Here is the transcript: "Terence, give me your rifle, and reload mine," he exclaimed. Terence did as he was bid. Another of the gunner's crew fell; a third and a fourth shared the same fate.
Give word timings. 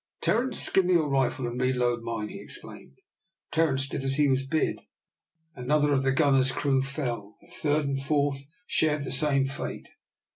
"Terence, 0.19 0.67
give 0.69 0.85
me 0.85 0.93
your 0.93 1.07
rifle, 1.09 1.45
and 1.45 1.61
reload 1.61 2.01
mine," 2.01 2.29
he 2.29 2.39
exclaimed. 2.39 2.97
Terence 3.51 3.87
did 3.87 4.03
as 4.03 4.15
he 4.15 4.27
was 4.27 4.43
bid. 4.47 4.79
Another 5.53 5.93
of 5.93 6.01
the 6.01 6.11
gunner's 6.11 6.51
crew 6.51 6.81
fell; 6.81 7.37
a 7.43 7.51
third 7.51 7.85
and 7.87 7.99
a 7.99 8.01
fourth 8.01 8.39
shared 8.65 9.03
the 9.03 9.11
same 9.11 9.45
fate. 9.45 9.89